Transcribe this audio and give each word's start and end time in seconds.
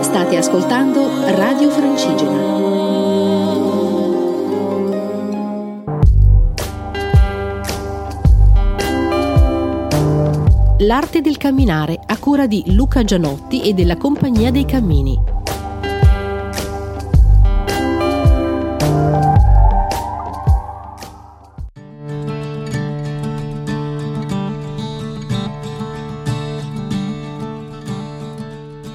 State 0.00 0.36
ascoltando 0.36 1.08
Radio 1.36 1.70
Francigena. 1.70 2.60
L'arte 10.78 11.20
del 11.20 11.36
camminare 11.36 12.00
a 12.04 12.18
cura 12.18 12.48
di 12.48 12.64
Luca 12.74 13.04
Gianotti 13.04 13.62
e 13.62 13.72
della 13.72 13.96
Compagnia 13.96 14.50
dei 14.50 14.64
Cammini. 14.64 15.41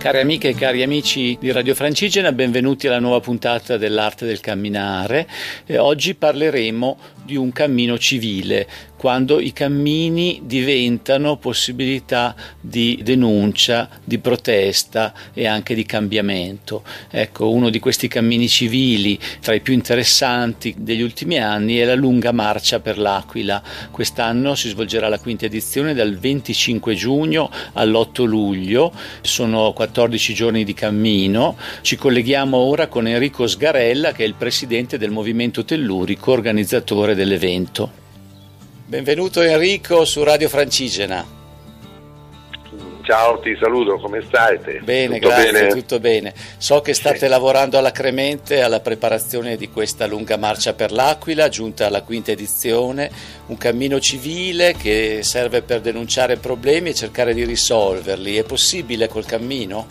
Cari 0.08 0.22
amiche 0.22 0.48
e 0.48 0.56
cari 0.56 0.84
amici 0.84 1.36
di 1.38 1.52
Radio 1.52 1.76
Francigena, 1.76 2.32
benvenuti 2.32 2.88
alla 2.88 2.98
nuova 2.98 3.20
puntata 3.20 3.76
dell'arte 3.76 4.26
del 4.26 4.40
camminare. 4.40 5.28
E 5.66 5.78
oggi 5.78 6.16
parleremo 6.16 6.98
di 7.28 7.36
un 7.36 7.52
cammino 7.52 8.00
civile, 8.00 8.66
quando 8.96 9.42
i 9.42 9.52
cammini 9.52 10.42
diventano 10.46 11.36
possibilità 11.36 12.34
di 12.60 13.00
denuncia, 13.04 13.90
di 14.02 14.18
protesta 14.18 15.14
e 15.34 15.46
anche 15.46 15.76
di 15.76 15.86
cambiamento. 15.86 16.84
Ecco, 17.12 17.52
uno 17.52 17.70
di 17.70 17.80
questi 17.80 18.08
cammini 18.08 18.48
civili 18.48 19.20
tra 19.42 19.54
i 19.54 19.60
più 19.60 19.74
interessanti 19.74 20.74
degli 20.78 21.02
ultimi 21.02 21.38
anni 21.38 21.76
è 21.76 21.84
la 21.86 21.96
lunga 21.96 22.32
marcia 22.32 22.80
per 22.80 22.98
l'Aquila. 22.98 23.62
Quest'anno 23.92 24.56
si 24.56 24.70
svolgerà 24.70 25.10
la 25.10 25.20
quinta 25.20 25.46
edizione 25.46 25.94
dal 25.94 26.18
25 26.18 26.96
giugno 26.96 27.52
all'8 27.74 28.24
luglio, 28.24 28.94
sono 29.20 29.74
14 29.74 30.34
giorni 30.34 30.64
di 30.64 30.74
cammino. 30.74 31.58
Ci 31.82 31.98
colleghiamo 31.98 32.56
ora 32.56 32.88
con 32.88 33.06
Enrico 33.06 33.48
Sgarella 33.48 34.14
che 34.14 34.24
è 34.24 34.28
il 34.28 34.36
presidente 34.36 34.98
del 34.98 35.12
Movimento 35.12 35.66
Tellurico, 35.66 36.32
organizzatore 36.32 37.16
dell'evento. 37.18 37.92
Benvenuto 38.86 39.42
Enrico 39.42 40.06
su 40.06 40.24
Radio 40.24 40.48
Francigena. 40.48 41.36
Ciao, 43.02 43.40
ti 43.40 43.56
saluto, 43.58 43.98
come 44.00 44.22
state? 44.22 44.82
Bene, 44.84 45.20
tutto 45.20 45.28
grazie, 45.30 45.52
bene? 45.52 45.68
tutto 45.70 46.00
bene. 46.00 46.34
So 46.58 46.82
che 46.82 46.94
state 46.94 47.20
sì. 47.20 47.28
lavorando 47.28 47.78
alacremente 47.78 48.62
alla 48.62 48.82
preparazione 48.82 49.56
di 49.56 49.70
questa 49.70 50.06
lunga 50.08 50.36
marcia 50.36 50.74
per 50.74 50.92
l'Aquila, 50.92 51.48
giunta 51.48 51.86
alla 51.86 52.02
quinta 52.02 52.32
edizione, 52.32 53.10
un 53.46 53.58
cammino 53.58 54.00
civile 54.02 54.74
che 54.74 55.20
serve 55.24 55.62
per 55.62 55.80
denunciare 55.80 56.36
problemi 56.36 56.90
e 56.90 56.96
cercare 56.96 57.34
di 57.34 57.46
risolverli. 57.46 58.36
È 58.36 58.44
possibile 58.44 59.08
col 59.08 59.26
cammino? 59.26 59.88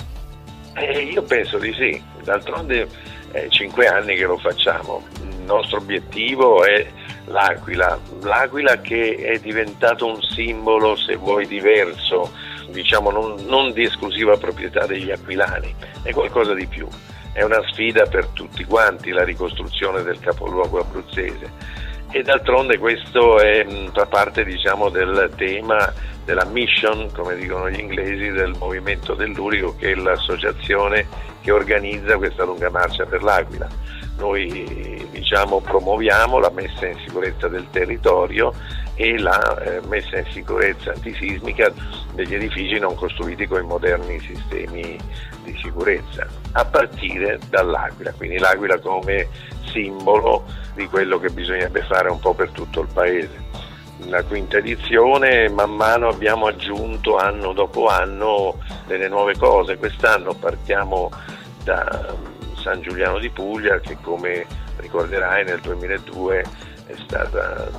Eh, 0.74 1.04
io 1.04 1.22
penso 1.22 1.56
di 1.56 1.72
sì, 1.72 2.02
d'altronde 2.22 2.86
è 3.32 3.44
eh, 3.44 3.46
cinque 3.48 3.86
anni 3.86 4.14
che 4.14 4.24
lo 4.24 4.36
facciamo. 4.36 5.02
Il 5.22 5.44
nostro 5.46 5.78
obiettivo 5.78 6.64
è 6.64 6.86
l'Aquila, 7.26 7.98
l'Aquila 8.22 8.80
che 8.80 9.16
è 9.16 9.38
diventato 9.38 10.06
un 10.06 10.20
simbolo, 10.22 10.96
se 10.96 11.16
vuoi, 11.16 11.46
diverso, 11.46 12.30
diciamo 12.70 13.10
non, 13.10 13.44
non 13.46 13.72
di 13.72 13.84
esclusiva 13.84 14.36
proprietà 14.36 14.86
degli 14.86 15.10
aquilani, 15.10 15.74
è 16.02 16.12
qualcosa 16.12 16.54
di 16.54 16.66
più. 16.66 16.86
È 17.32 17.42
una 17.42 17.62
sfida 17.70 18.06
per 18.06 18.28
tutti 18.28 18.64
quanti 18.64 19.10
la 19.10 19.24
ricostruzione 19.24 20.02
del 20.02 20.18
capoluogo 20.20 20.80
abruzzese. 20.80 21.74
E 22.10 22.22
d'altronde 22.22 22.78
questo 22.78 23.38
è, 23.38 23.66
fa 23.92 24.06
parte 24.06 24.42
diciamo, 24.44 24.88
del 24.88 25.30
tema 25.36 25.92
della 26.24 26.46
mission, 26.46 27.10
come 27.12 27.36
dicono 27.36 27.68
gli 27.68 27.78
inglesi, 27.78 28.30
del 28.30 28.54
movimento 28.58 29.14
dell'Urico 29.14 29.76
che 29.76 29.92
è 29.92 29.94
l'associazione 29.94 31.06
che 31.42 31.50
organizza 31.52 32.16
questa 32.16 32.44
lunga 32.44 32.70
marcia 32.70 33.04
per 33.04 33.22
l'Aquila 33.22 33.68
noi 34.18 35.06
diciamo, 35.10 35.60
promuoviamo 35.60 36.38
la 36.38 36.50
messa 36.50 36.86
in 36.86 36.98
sicurezza 37.04 37.48
del 37.48 37.66
territorio 37.70 38.52
e 38.94 39.18
la 39.18 39.58
eh, 39.60 39.80
messa 39.88 40.18
in 40.18 40.26
sicurezza 40.30 40.92
antisismica 40.92 41.70
degli 42.14 42.34
edifici 42.34 42.78
non 42.78 42.94
costruiti 42.94 43.46
con 43.46 43.62
i 43.62 43.66
moderni 43.66 44.18
sistemi 44.20 44.98
di 45.44 45.58
sicurezza, 45.62 46.26
a 46.52 46.64
partire 46.64 47.38
dall'Aquila, 47.50 48.12
quindi 48.12 48.38
l'Aquila 48.38 48.78
come 48.78 49.28
simbolo 49.70 50.44
di 50.74 50.86
quello 50.86 51.18
che 51.18 51.28
bisognerebbe 51.28 51.82
fare 51.82 52.08
un 52.08 52.18
po' 52.18 52.34
per 52.34 52.50
tutto 52.50 52.80
il 52.80 52.88
paese. 52.92 53.44
La 54.08 54.22
quinta 54.22 54.58
edizione, 54.58 55.48
man 55.48 55.74
mano 55.74 56.08
abbiamo 56.08 56.46
aggiunto 56.46 57.16
anno 57.16 57.52
dopo 57.52 57.88
anno 57.88 58.58
delle 58.86 59.08
nuove 59.08 59.36
cose, 59.36 59.76
quest'anno 59.76 60.34
partiamo 60.34 61.10
da 61.64 62.14
San 62.66 62.80
Giuliano 62.80 63.20
di 63.20 63.30
Puglia 63.30 63.78
che 63.78 63.96
come 64.00 64.44
ricorderai 64.78 65.44
nel 65.44 65.60
2002 65.60 66.44
è 66.86 66.94
stata 66.96 67.70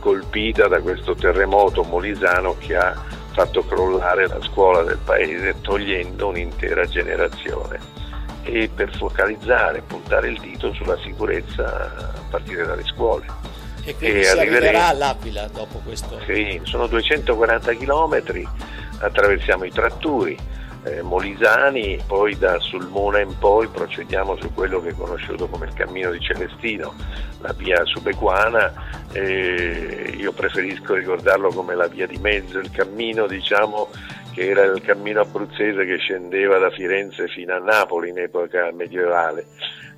colpita 0.00 0.66
da 0.66 0.80
questo 0.80 1.14
terremoto 1.14 1.84
molisano 1.84 2.56
che 2.58 2.74
ha 2.74 3.00
fatto 3.30 3.64
crollare 3.64 4.26
la 4.26 4.42
scuola 4.42 4.82
del 4.82 4.98
paese 5.04 5.60
togliendo 5.60 6.26
un'intera 6.26 6.84
generazione 6.86 7.78
e 8.42 8.68
per 8.74 8.92
focalizzare, 8.96 9.82
puntare 9.82 10.30
il 10.30 10.40
dito 10.40 10.72
sulla 10.72 10.98
sicurezza 10.98 11.64
a 11.64 12.20
partire 12.28 12.66
dalle 12.66 12.84
scuole. 12.86 13.24
E 13.84 13.94
quindi 13.94 14.18
e 14.18 14.24
si 14.24 14.36
arriverà 14.36 14.88
all'Aquila 14.88 15.46
dopo 15.46 15.80
questo? 15.84 16.18
Sì, 16.26 16.60
sono 16.64 16.88
240 16.88 17.72
km, 17.76 18.20
attraversiamo 18.98 19.62
i 19.62 19.70
tratturi, 19.70 20.36
eh, 20.84 21.02
Molisani, 21.02 21.98
poi 22.06 22.36
da 22.38 22.58
Sulmona 22.58 23.20
in 23.20 23.36
poi 23.38 23.68
procediamo 23.68 24.36
su 24.36 24.52
quello 24.54 24.80
che 24.80 24.90
è 24.90 24.94
conosciuto 24.94 25.48
come 25.48 25.66
il 25.66 25.72
cammino 25.74 26.10
di 26.10 26.20
Celestino, 26.20 26.94
la 27.40 27.52
via 27.52 27.84
subequana, 27.84 28.72
eh, 29.12 30.14
io 30.16 30.32
preferisco 30.32 30.94
ricordarlo 30.94 31.50
come 31.50 31.74
la 31.74 31.88
via 31.88 32.06
di 32.06 32.18
mezzo, 32.18 32.58
il 32.58 32.70
cammino 32.70 33.26
diciamo 33.26 33.88
che 34.32 34.50
era 34.50 34.62
il 34.64 34.80
cammino 34.82 35.20
abruzzese 35.20 35.84
che 35.84 35.96
scendeva 35.96 36.58
da 36.58 36.70
Firenze 36.70 37.26
fino 37.28 37.54
a 37.54 37.58
Napoli 37.58 38.10
in 38.10 38.18
epoca 38.18 38.70
medievale, 38.72 39.46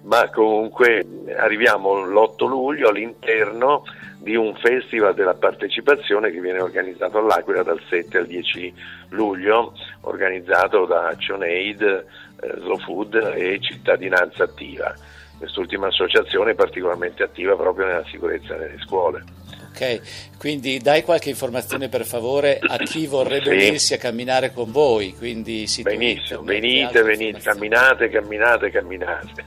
ma 0.02 0.30
comunque 0.30 1.04
arriviamo 1.36 2.04
l'8 2.06 2.48
luglio 2.48 2.88
all'interno 2.88 3.82
di 4.20 4.36
un 4.36 4.54
festival 4.56 5.14
della 5.14 5.34
partecipazione 5.34 6.30
che 6.30 6.40
viene 6.40 6.60
organizzato 6.60 7.18
all'Aquila 7.18 7.62
dal 7.62 7.80
7 7.88 8.18
al 8.18 8.26
10 8.26 8.74
luglio, 9.10 9.72
organizzato 10.02 10.84
da 10.84 11.08
ActionAid, 11.08 11.82
eh, 11.82 12.54
Slow 12.58 12.78
Food 12.80 13.14
e 13.34 13.58
Cittadinanza 13.60 14.44
Attiva. 14.44 14.94
Quest'ultima 15.38 15.86
associazione 15.86 16.50
è 16.50 16.54
particolarmente 16.54 17.22
attiva 17.22 17.56
proprio 17.56 17.86
nella 17.86 18.04
sicurezza 18.10 18.56
nelle 18.56 18.78
scuole. 18.84 19.24
Ok, 19.70 20.36
quindi 20.36 20.78
dai 20.78 21.02
qualche 21.02 21.30
informazione 21.30 21.88
per 21.88 22.04
favore 22.04 22.58
a 22.60 22.76
chi 22.76 23.06
vorrebbe 23.06 23.44
sì. 23.44 23.66
unirsi 23.68 23.94
a 23.94 23.96
camminare 23.96 24.52
con 24.52 24.70
voi. 24.70 25.14
Quindi 25.16 25.66
Benissimo, 25.80 26.42
venite, 26.42 27.02
venite, 27.02 27.38
camminate, 27.38 28.10
camminate, 28.10 28.70
camminate. 28.70 29.44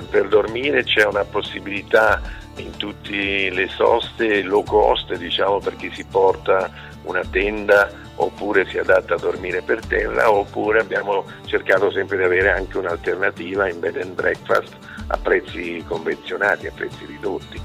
Per 0.08 0.28
dormire 0.28 0.84
c'è 0.84 1.05
una 1.05 1.25
possibilità 1.25 2.20
in 2.56 2.76
tutte 2.76 3.50
le 3.50 3.69
soste 3.69 4.43
low 4.43 4.62
cost, 4.64 5.14
diciamo 5.14 5.58
per 5.58 5.76
chi 5.76 5.90
si 5.93 6.05
porta 6.05 6.70
una 7.02 7.22
tenda 7.31 7.90
oppure 8.17 8.67
si 8.67 8.78
adatta 8.78 9.14
a 9.14 9.19
dormire 9.19 9.62
per 9.62 9.84
terra 9.87 10.31
oppure 10.31 10.81
abbiamo 10.81 11.25
cercato 11.46 11.90
sempre 11.90 12.19
di 12.19 12.25
avere 12.25 12.50
anche 12.50 12.76
un'alternativa 12.78 13.69
in 13.69 13.81
bed 13.81 13.96
and 13.96 14.14
breakfast 14.14 14.76
a 15.08 15.17
prezzi 15.17 15.82
convenzionati, 15.87 16.67
a 16.67 16.72
prezzi 16.75 17.05
ridotti. 17.06 17.61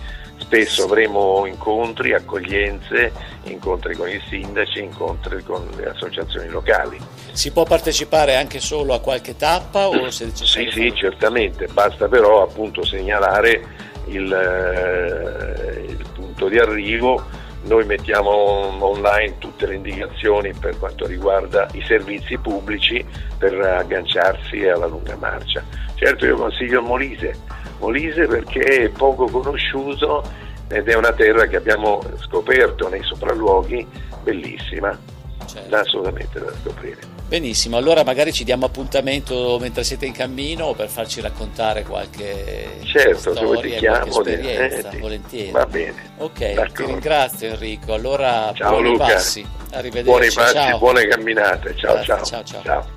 Spesso 0.46 0.84
avremo 0.84 1.48
incontri, 1.48 2.14
accoglienze, 2.14 3.12
incontri 3.46 3.96
con 3.96 4.08
i 4.08 4.22
sindaci, 4.30 4.80
incontri 4.80 5.44
con 5.44 5.68
le 5.76 5.86
associazioni 5.86 6.48
locali. 6.50 7.00
Si 7.32 7.52
può 7.52 7.64
partecipare 7.64 8.36
anche 8.36 8.60
solo 8.60 8.94
a 8.94 9.00
qualche 9.00 9.36
tappa? 9.36 9.88
O 9.88 10.12
se 10.12 10.30
sì, 10.34 10.70
sì, 10.72 10.94
certamente, 10.94 11.68
basta 11.72 12.08
però 12.08 12.44
appunto 12.44 12.86
segnalare 12.86 13.60
il, 14.06 14.32
eh, 14.32 15.96
punto 16.14 16.48
di 16.48 16.60
arrivo 16.60 17.24
noi 17.66 17.86
mettiamo 17.86 18.32
online 18.32 19.38
tutte 19.38 19.68
le 19.68 19.76
indicazioni 19.76 20.54
per 20.54 20.78
quanto 20.78 21.06
riguarda 21.06 21.68
i 21.74 21.84
servizi 21.86 22.38
pubblici 22.38 23.04
per 23.38 23.54
agganciarsi 23.60 24.68
alla 24.68 24.86
lunga 24.86 25.16
marcia. 25.16 25.64
Certo 25.96 26.26
io 26.26 26.36
consiglio 26.36 26.82
Molise, 26.82 27.36
Molise 27.80 28.28
perché 28.28 28.62
è 28.62 28.90
poco 28.90 29.26
conosciuto 29.28 30.24
ed 30.68 30.88
è 30.88 30.96
una 30.96 31.14
terra 31.14 31.46
che 31.46 31.58
abbiamo 31.58 32.02
scoperto 32.20 32.90
nei 32.90 33.04
sopralluoghi, 33.04 33.88
bellissima, 34.24 34.98
certo. 35.46 35.76
assolutamente 35.76 36.40
da 36.40 36.52
scoprire. 36.62 37.15
Benissimo, 37.28 37.76
allora 37.78 38.04
magari 38.04 38.32
ci 38.32 38.44
diamo 38.44 38.68
appuntamento 38.68 39.58
mentre 39.60 39.84
siete 39.84 40.06
in 40.06 40.14
cammino 40.14 40.74
per 40.74 40.90
farci 40.90 41.22
raccontare 41.22 41.82
qualche 41.82 42.78
certo, 42.84 43.34
storia, 43.34 43.80
chiamo, 43.80 44.06
esperienza, 44.06 44.92
eh, 44.92 44.98
volentieri. 45.00 45.52
Va 45.52 45.66
bene. 45.66 46.12
Ok, 46.18 46.54
D'accordo. 46.54 46.74
ti 46.74 46.86
ringrazio 46.86 47.48
Enrico. 47.48 47.94
Allora 47.94 48.52
ciao, 48.54 48.70
buoni 48.70 48.90
Luca. 48.90 49.06
passi. 49.06 49.46
Arrivederci. 49.72 50.10
Buoni 50.10 50.32
passi, 50.32 50.54
ciao. 50.54 50.78
buone 50.78 51.08
camminate. 51.08 51.76
Ciao, 51.76 52.04
ciao. 52.04 52.24
ciao. 52.24 52.44
ciao. 52.44 52.62
ciao. 52.62 52.95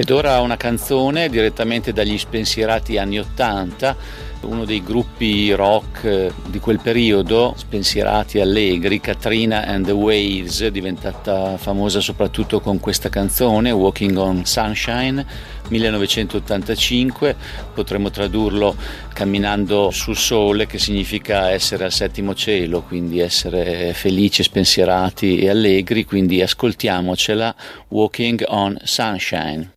Ed 0.00 0.08
ora 0.08 0.40
una 0.40 0.56
canzone 0.56 1.28
direttamente 1.28 1.92
dagli 1.92 2.16
spensierati 2.16 2.96
anni 2.96 3.18
Ottanta 3.18 3.94
uno 4.44 4.64
dei 4.64 4.82
gruppi 4.82 5.52
rock 5.52 6.04
eh, 6.04 6.32
di 6.46 6.58
quel 6.58 6.80
periodo, 6.80 7.52
spensierati 7.54 8.40
allegri, 8.40 8.98
Katrina 8.98 9.66
and 9.66 9.84
the 9.84 9.92
Waves, 9.92 10.66
diventata 10.68 11.58
famosa 11.58 12.00
soprattutto 12.00 12.60
con 12.60 12.80
questa 12.80 13.10
canzone, 13.10 13.72
Walking 13.72 14.16
on 14.16 14.46
Sunshine, 14.46 15.22
1985, 15.68 17.36
potremmo 17.74 18.08
tradurlo 18.08 18.74
camminando 19.12 19.90
sul 19.90 20.16
sole, 20.16 20.64
che 20.64 20.78
significa 20.78 21.50
essere 21.50 21.84
al 21.84 21.92
settimo 21.92 22.34
cielo, 22.34 22.80
quindi 22.80 23.18
essere 23.18 23.92
felici, 23.92 24.42
spensierati 24.42 25.40
e 25.40 25.50
allegri, 25.50 26.06
quindi 26.06 26.40
ascoltiamocela, 26.40 27.54
Walking 27.88 28.46
on 28.48 28.78
Sunshine. 28.82 29.72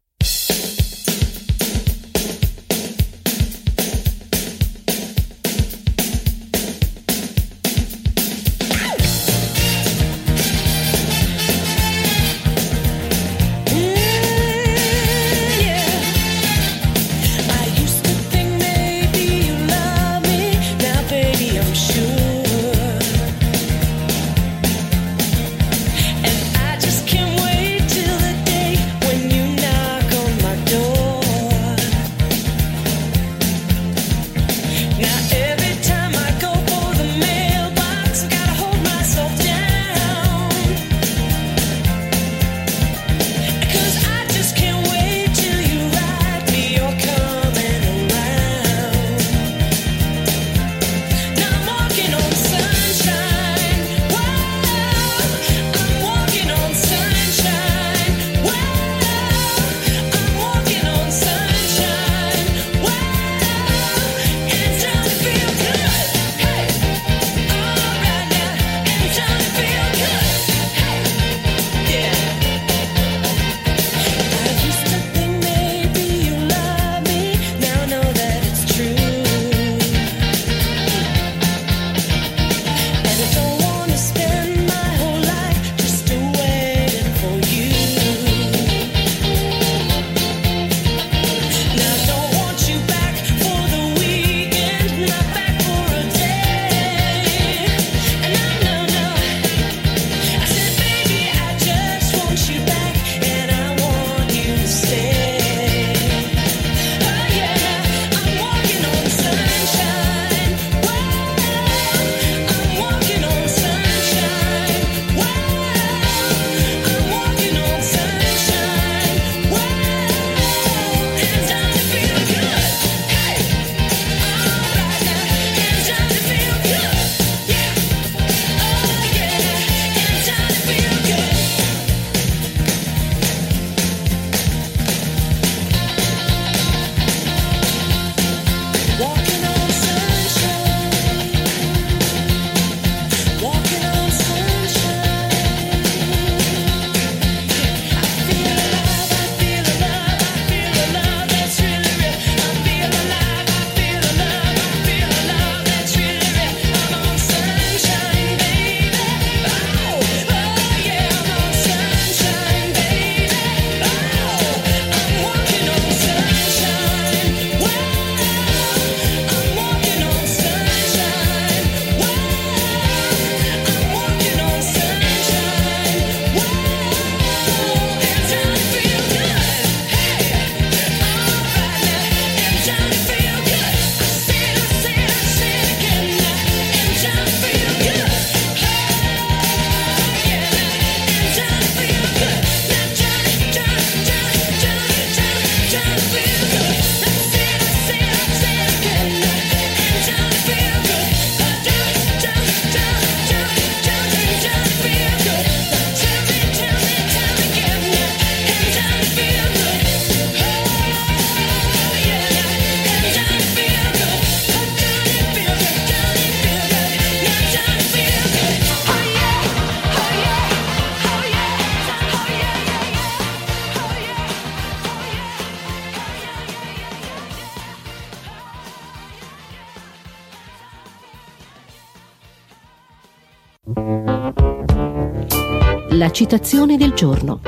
La 236.04 236.12
citazione 236.12 236.76
del 236.76 236.92
giorno. 236.92 237.40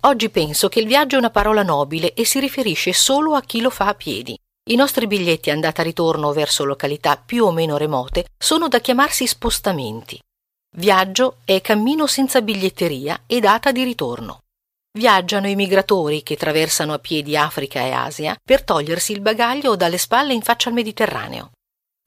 Oggi 0.00 0.30
penso 0.30 0.68
che 0.68 0.80
il 0.80 0.88
viaggio 0.88 1.14
è 1.14 1.18
una 1.20 1.30
parola 1.30 1.62
nobile 1.62 2.12
e 2.12 2.24
si 2.24 2.40
riferisce 2.40 2.92
solo 2.92 3.34
a 3.34 3.42
chi 3.42 3.60
lo 3.60 3.70
fa 3.70 3.86
a 3.86 3.94
piedi. 3.94 4.36
I 4.68 4.74
nostri 4.74 5.06
biglietti 5.06 5.50
andata-ritorno 5.50 6.32
verso 6.32 6.64
località 6.64 7.16
più 7.16 7.44
o 7.44 7.52
meno 7.52 7.76
remote 7.76 8.26
sono 8.36 8.66
da 8.66 8.80
chiamarsi 8.80 9.28
spostamenti. 9.28 10.18
Viaggio 10.76 11.36
è 11.44 11.60
cammino 11.60 12.08
senza 12.08 12.42
biglietteria 12.42 13.22
e 13.28 13.38
data 13.38 13.70
di 13.70 13.84
ritorno. 13.84 14.40
Viaggiano 14.98 15.46
i 15.46 15.54
migratori 15.54 16.24
che 16.24 16.36
traversano 16.36 16.94
a 16.94 16.98
piedi 16.98 17.36
Africa 17.36 17.78
e 17.78 17.92
Asia 17.92 18.36
per 18.44 18.64
togliersi 18.64 19.12
il 19.12 19.20
bagaglio 19.20 19.76
dalle 19.76 19.98
spalle 19.98 20.34
in 20.34 20.42
faccia 20.42 20.68
al 20.68 20.74
Mediterraneo. 20.74 21.52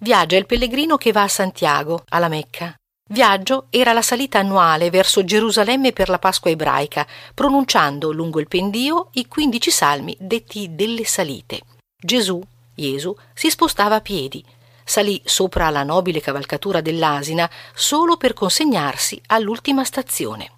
Viaggia 0.01 0.35
il 0.35 0.45
pellegrino 0.45 0.97
che 0.97 1.13
va 1.13 1.23
a 1.23 1.29
Santiago, 1.29 2.03
alla 2.09 2.27
Mecca, 2.27 2.75
Viaggio 3.09 3.67
era 3.69 3.93
la 3.93 4.01
salita 4.01 4.39
annuale 4.39 4.89
verso 4.89 5.23
Gerusalemme 5.23 5.93
per 5.93 6.09
la 6.09 6.19
Pasqua 6.19 6.51
ebraica, 6.51 7.07
pronunciando 7.33 8.11
lungo 8.11 8.39
il 8.39 8.47
pendio 8.47 9.09
i 9.13 9.27
quindici 9.27 9.71
salmi 9.71 10.15
detti 10.19 10.75
delle 10.75 11.05
salite. 11.05 11.61
Gesù, 11.97 12.41
Gesù, 12.75 13.15
si 13.33 13.49
spostava 13.49 13.95
a 13.95 14.01
piedi, 14.01 14.43
salì 14.83 15.21
sopra 15.23 15.69
la 15.69 15.83
nobile 15.83 16.19
cavalcatura 16.19 16.81
dell'asina 16.81 17.49
solo 17.73 18.17
per 18.17 18.33
consegnarsi 18.33 19.21
all'ultima 19.27 19.83
stazione. 19.83 20.51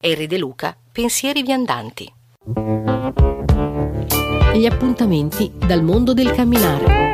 Erri 0.00 0.26
De 0.26 0.38
Luca, 0.38 0.76
Pensieri 0.92 1.42
viandanti. 1.42 2.10
Gli 4.54 4.64
appuntamenti 4.64 5.52
dal 5.54 5.82
mondo 5.82 6.14
del 6.14 6.32
camminare. 6.32 7.05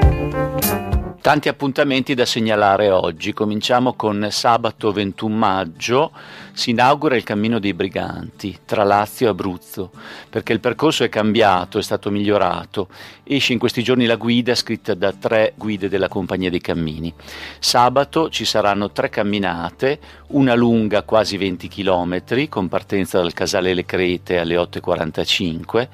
Tanti 1.23 1.49
appuntamenti 1.49 2.15
da 2.15 2.27
segnalare 2.27 2.91
oggi. 2.91 3.33
Cominciamo 3.33 3.93
con 3.93 4.27
sabato 4.33 4.91
21 4.91 5.33
maggio. 5.33 6.11
Si 6.53 6.71
inaugura 6.71 7.15
il 7.15 7.23
cammino 7.23 7.61
dei 7.61 7.75
briganti 7.75 8.59
tra 8.65 8.83
Lazio 8.83 9.29
e 9.29 9.31
Abruzzo, 9.31 9.93
perché 10.29 10.53
il 10.53 10.59
percorso 10.59 11.05
è 11.05 11.09
cambiato, 11.09 11.79
è 11.79 11.83
stato 11.83 12.11
migliorato. 12.11 12.89
Esce 13.23 13.53
in 13.53 13.61
questi 13.61 13.85
giorni 13.85 14.07
la 14.07 14.17
guida 14.17 14.57
scritta 14.57 14.95
da 14.95 15.13
tre 15.13 15.53
guide 15.55 15.89
della 15.89 16.09
Compagnia 16.09 16.51
dei 16.51 16.61
Cammini. 16.61 17.15
Sabato 17.61 18.29
ci 18.29 18.45
saranno 18.45 18.91
tre 18.91 19.09
camminate, 19.09 20.01
una 20.31 20.55
lunga 20.55 21.05
quasi 21.05 21.37
20 21.37 21.69
km 21.69 22.49
con 22.49 22.67
partenza 22.67 23.21
dal 23.21 23.33
Casale 23.33 23.75
Le 23.75 23.85
Crete 23.85 24.39
alle 24.39 24.57
8.45, 24.57 25.89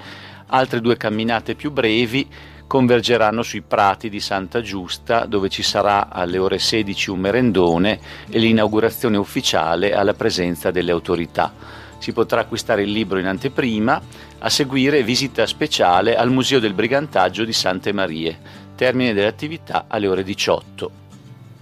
altre 0.47 0.81
due 0.81 0.97
camminate 0.97 1.53
più 1.53 1.69
brevi 1.69 2.27
convergeranno 2.69 3.41
sui 3.41 3.61
prati 3.61 4.09
di 4.09 4.19
Santa 4.19 4.61
Giusta 4.61 5.25
dove 5.25 5.49
ci 5.49 5.63
sarà 5.63 6.07
alle 6.07 6.37
ore 6.37 6.59
16 6.59 7.09
un 7.09 7.17
merendone 7.19 7.99
e 8.29 8.37
l'inaugurazione 8.37 9.17
ufficiale 9.17 9.95
alla 9.95 10.13
presenza 10.13 10.69
delle 10.69 10.91
autorità. 10.91 11.51
Si 11.97 12.13
potrà 12.13 12.41
acquistare 12.41 12.83
il 12.83 12.91
libro 12.91 13.17
in 13.17 13.25
anteprima, 13.25 13.99
a 14.37 14.49
seguire 14.49 15.01
visita 15.01 15.47
speciale 15.47 16.15
al 16.15 16.29
Museo 16.29 16.59
del 16.59 16.75
Brigantaggio 16.75 17.43
di 17.43 17.53
Sante 17.53 17.91
Marie, 17.91 18.37
termine 18.75 19.13
delle 19.13 19.25
attività 19.25 19.85
alle 19.87 20.07
ore 20.07 20.21
18. 20.21 20.91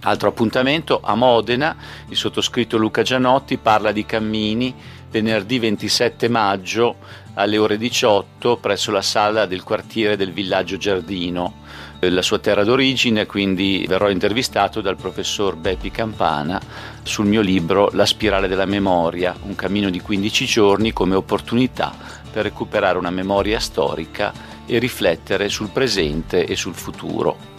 Altro 0.02 0.28
appuntamento 0.28 1.00
a 1.02 1.14
Modena, 1.14 1.74
il 2.08 2.16
sottoscritto 2.18 2.76
Luca 2.76 3.00
Gianotti 3.00 3.56
parla 3.56 3.92
di 3.92 4.04
cammini 4.04 4.74
venerdì 5.10 5.58
27 5.58 6.28
maggio 6.28 6.96
alle 7.34 7.56
ore 7.58 7.78
18 7.78 8.56
presso 8.56 8.90
la 8.90 9.02
sala 9.02 9.46
del 9.46 9.62
quartiere 9.62 10.16
del 10.16 10.32
villaggio 10.32 10.76
Giardino, 10.76 11.66
la 12.00 12.22
sua 12.22 12.38
terra 12.38 12.64
d'origine, 12.64 13.26
quindi 13.26 13.84
verrò 13.88 14.10
intervistato 14.10 14.80
dal 14.80 14.96
professor 14.96 15.56
Beppi 15.56 15.90
Campana 15.90 16.60
sul 17.02 17.26
mio 17.26 17.40
libro 17.40 17.90
La 17.92 18.06
spirale 18.06 18.48
della 18.48 18.66
memoria, 18.66 19.34
un 19.42 19.54
cammino 19.54 19.88
di 19.90 20.00
15 20.00 20.44
giorni 20.46 20.92
come 20.92 21.14
opportunità 21.14 21.94
per 22.30 22.44
recuperare 22.44 22.98
una 22.98 23.10
memoria 23.10 23.60
storica 23.60 24.32
e 24.66 24.78
riflettere 24.78 25.48
sul 25.48 25.70
presente 25.70 26.44
e 26.44 26.56
sul 26.56 26.74
futuro 26.74 27.57